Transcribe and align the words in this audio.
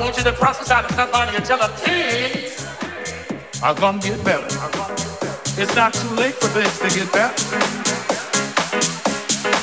want 0.00 0.16
you 0.16 0.24
to 0.24 0.32
prophesy 0.32 0.74
to 0.86 0.94
somebody 0.94 1.36
and 1.36 1.44
tell 1.44 1.58
them 1.58 1.70
"Hey, 1.84 2.50
I'm 3.62 3.76
gonna 3.76 3.98
get 3.98 4.24
better. 4.24 4.48
It's 5.58 5.74
not 5.76 5.92
too 5.92 6.08
late 6.14 6.34
for 6.34 6.48
things 6.48 6.78
to 6.78 6.88
get 6.88 7.12
better. 7.12 7.34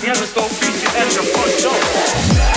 Yeah, 0.03 0.13
let's 0.13 0.33
go 0.33 0.43
feature 0.43 0.93
at 0.95 1.13
your 1.15 1.23
front 1.33 1.63
door. 1.63 2.56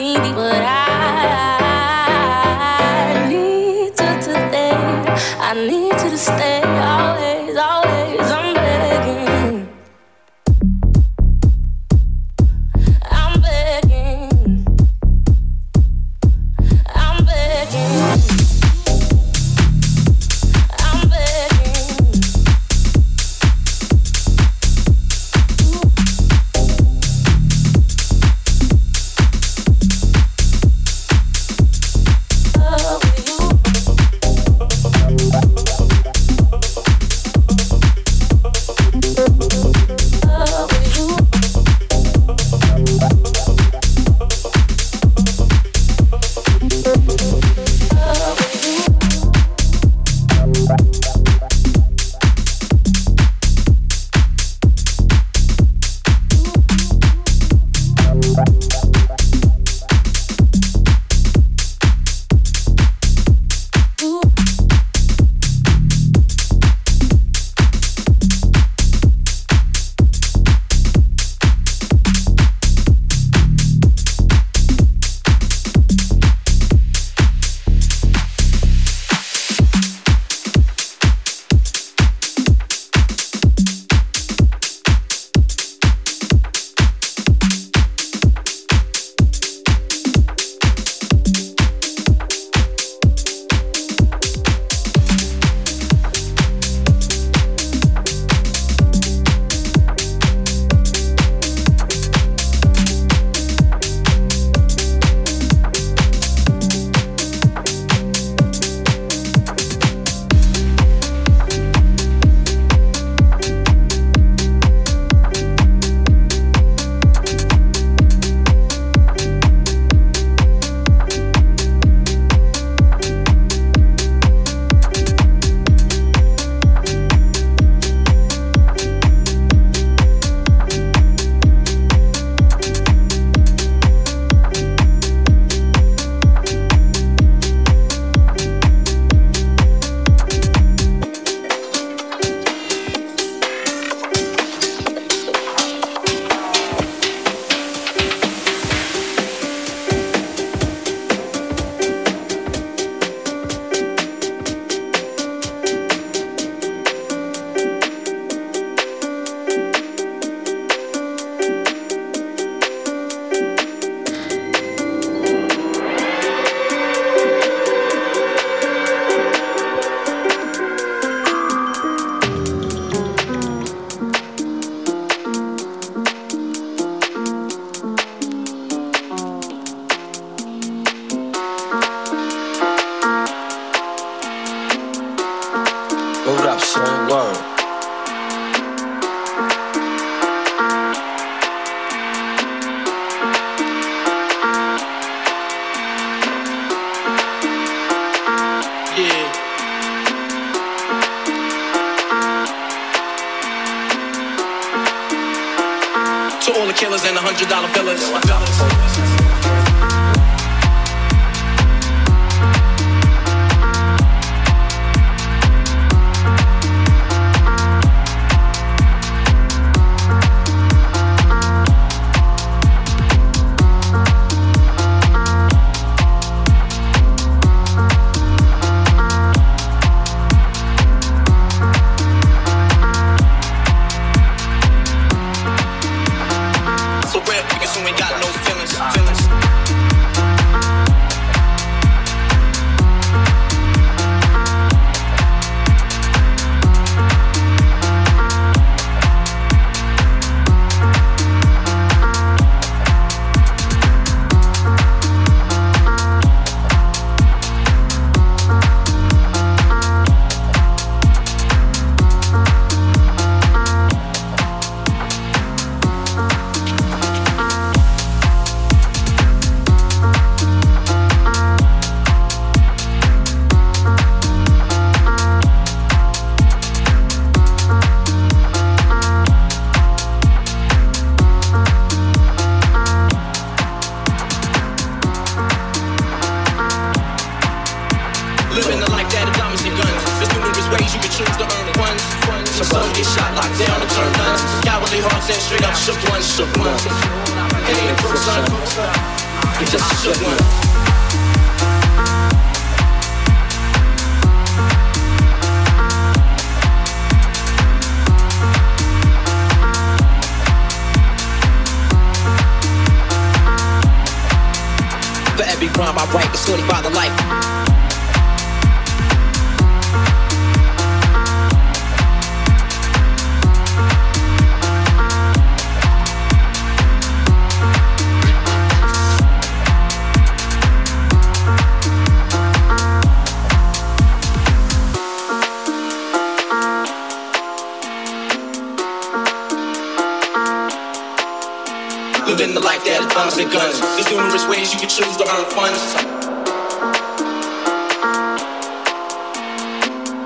choose. 345.01 345.17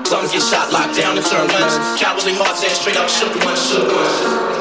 Some 0.06 0.26
get 0.28 0.42
shot, 0.42 0.72
locked 0.72 0.96
down, 0.96 1.16
and 1.16 1.26
turned 1.26 1.50
guns. 1.50 2.00
Cowardly 2.00 2.34
hearts 2.34 2.62
and 2.62 2.72
straight 2.72 2.96
up 2.96 3.08
shook 3.08 3.34
ones, 3.44 3.68
shook 3.68 3.88
ones. 3.88 4.55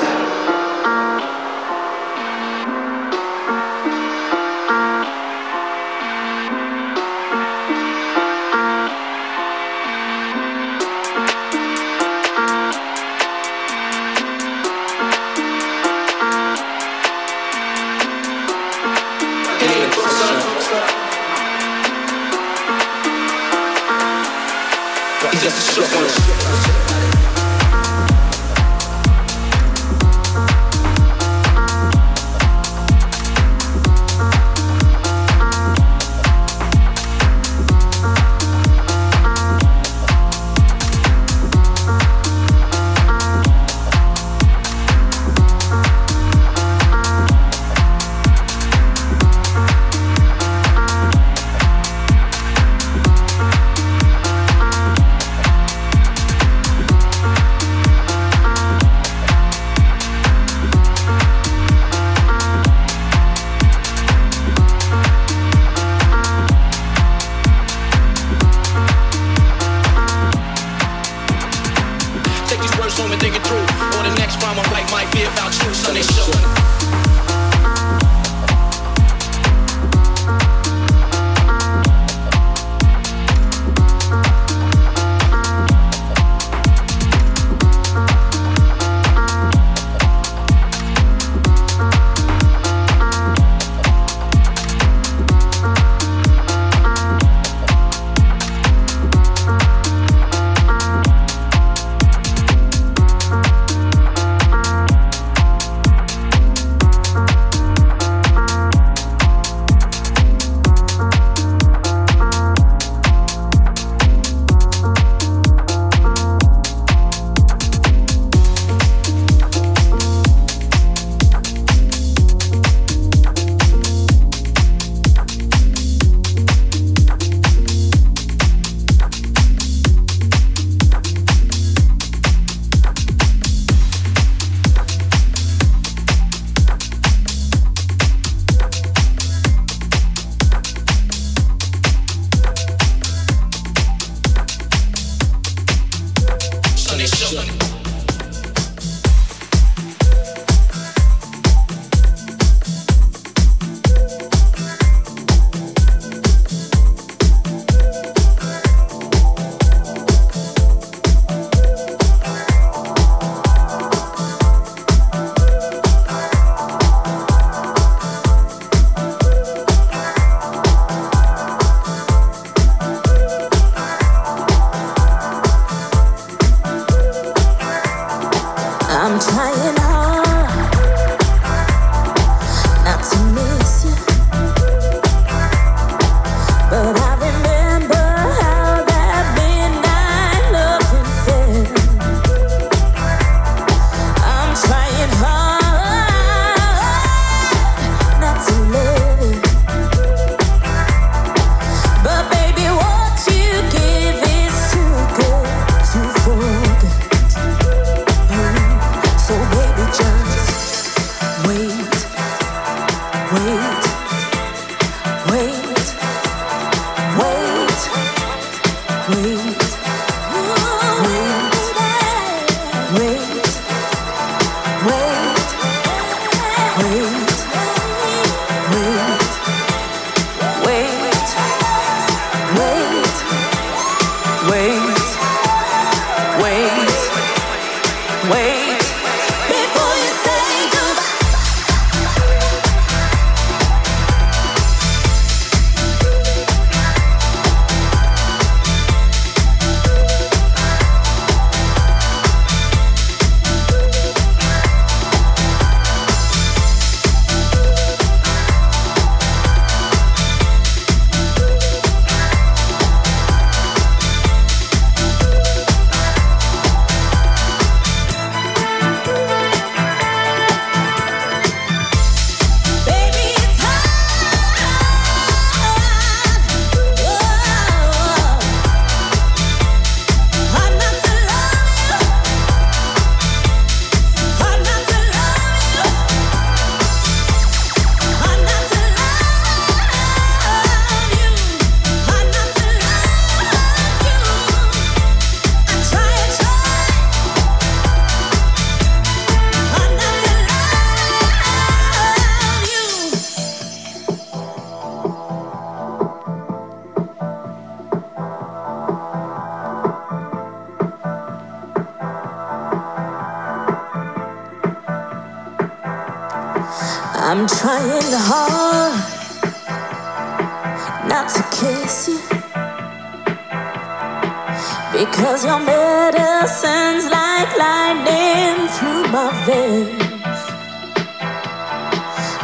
Because 324.97 325.43
your 325.43 325.59
medicine's 325.59 327.09
like 327.11 327.51
lightning 327.57 328.67
through 328.75 329.03
my 329.11 329.29
veins. 329.45 330.41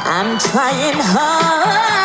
I'm 0.04 0.38
trying 0.38 1.00
hard. 1.00 2.01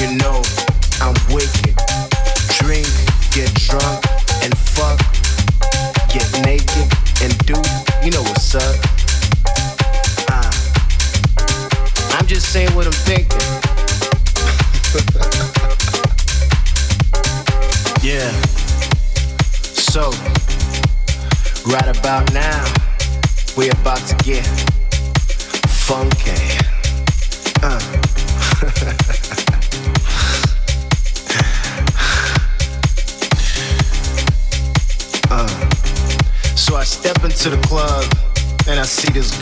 you 0.00 0.16
know. 0.16 0.59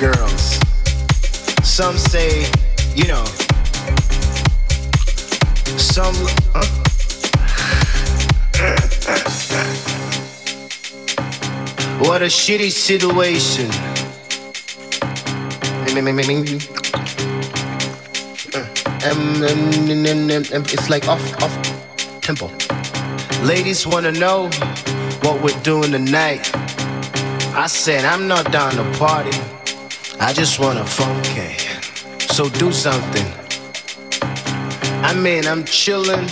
Girls. 0.01 0.61
Some 1.65 1.99
say, 1.99 2.47
you 2.95 3.07
know, 3.09 3.25
some. 5.77 6.15
Uh, 6.55 6.65
what 11.99 12.23
a 12.23 12.27
shitty 12.27 12.71
situation. 12.71 13.69
It's 20.71 20.91
like 20.91 21.09
off, 21.09 21.43
off 21.43 22.21
tempo. 22.21 22.51
Ladies 23.43 23.87
wanna 23.87 24.13
know 24.13 24.49
what 25.23 25.43
we're 25.43 25.61
doing 25.63 25.91
tonight. 25.91 26.51
I 27.55 27.67
said 27.67 28.05
I'm 28.05 28.29
not 28.29 28.53
down 28.53 28.73
to 28.75 28.99
party. 28.99 29.48
I 30.21 30.33
just 30.33 30.59
wanna 30.59 30.85
funky. 30.85 31.57
So 32.35 32.49
do 32.49 32.73
something. 32.73 33.27
I 35.03 35.15
mean, 35.15 35.47
I'm 35.47 35.65
chilling, 35.65 36.27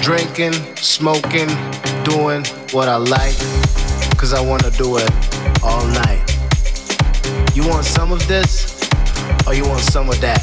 drinking, 0.00 0.54
smoking, 0.76 1.48
doing 2.02 2.44
what 2.72 2.88
I 2.88 2.96
like, 2.96 3.36
cause 4.16 4.32
I 4.32 4.40
wanna 4.40 4.70
do 4.72 4.96
it 4.96 5.10
all 5.62 5.86
night. 5.86 6.24
You 7.54 7.68
want 7.68 7.84
some 7.84 8.10
of 8.10 8.26
this, 8.26 8.80
or 9.46 9.54
you 9.54 9.68
want 9.68 9.82
some 9.82 10.08
of 10.08 10.18
that? 10.22 10.42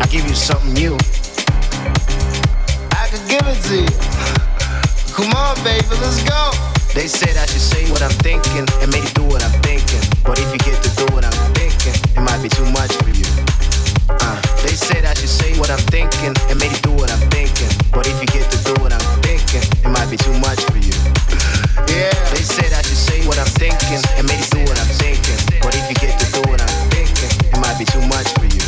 I 0.00 0.06
give 0.06 0.26
you 0.26 0.34
something 0.34 0.72
new. 0.72 0.94
I 2.92 3.08
could 3.10 3.26
give 3.28 3.44
it 3.44 3.60
to 3.68 3.76
you. 3.84 3.98
Come 5.14 5.32
on, 5.34 5.56
baby, 5.62 5.86
let's 6.00 6.22
go. 6.24 6.52
They 6.94 7.06
said 7.06 7.36
I 7.36 7.46
should 7.46 7.60
say 7.60 7.88
what 7.90 8.02
I'm 8.02 8.10
thinking 8.26 8.66
and 8.80 8.90
maybe 8.90 9.06
do 9.14 9.22
what 9.22 9.44
I'm 9.44 9.54
thinking. 9.62 10.00
But 10.24 10.40
if 10.40 10.50
you 10.50 10.58
get 10.58 10.82
to 10.82 10.90
do 10.96 11.04
what 11.14 11.24
I'm 11.24 11.54
thinking, 11.54 11.77
it 11.94 12.22
might 12.22 12.42
be 12.42 12.48
too 12.48 12.66
much 12.72 12.92
for 13.02 13.10
you. 13.10 13.26
Uh, 14.08 14.38
they 14.64 14.74
said 14.74 15.04
I 15.04 15.14
should 15.14 15.28
say 15.28 15.56
what 15.58 15.70
I'm 15.70 15.82
thinking 15.92 16.34
and 16.48 16.56
maybe 16.58 16.76
do 16.82 16.92
what 16.92 17.10
I'm 17.10 17.22
thinking. 17.30 17.68
But 17.92 18.06
if 18.06 18.16
you 18.20 18.28
get 18.28 18.50
to 18.50 18.58
do 18.64 18.74
what 18.82 18.92
I'm 18.92 19.06
thinking, 19.22 19.62
it 19.84 19.90
might 19.90 20.10
be 20.10 20.16
too 20.16 20.34
much 20.40 20.60
for 20.68 20.78
you. 20.78 20.96
yeah. 21.88 22.12
They 22.32 22.44
said 22.44 22.72
I 22.72 22.82
should 22.82 22.98
say 22.98 23.24
what 23.26 23.38
I'm 23.38 23.50
thinking 23.60 24.00
and 24.16 24.24
maybe 24.26 24.44
do 24.50 24.60
what 24.64 24.78
I'm 24.78 24.92
thinking. 25.00 25.38
But 25.62 25.74
if 25.76 25.84
you 25.88 25.96
get 25.96 26.18
to 26.18 26.26
do 26.32 26.40
what 26.50 26.60
I'm 26.60 26.74
thinking, 26.92 27.30
it 27.52 27.58
might 27.60 27.78
be 27.78 27.84
too 27.84 28.02
much 28.06 28.28
for 28.36 28.46
you. 28.48 28.64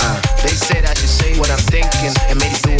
Uh, 0.00 0.18
they 0.42 0.54
said 0.54 0.84
I 0.84 0.94
should 0.94 1.12
say 1.12 1.38
what 1.38 1.50
I'm 1.50 1.62
thinking 1.70 2.12
and 2.28 2.36
maybe 2.38 2.56
do 2.62 2.71